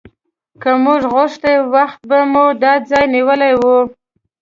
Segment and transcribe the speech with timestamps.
[0.61, 3.63] که موږ غوښتی وخته به مو دا ځای نیولی و.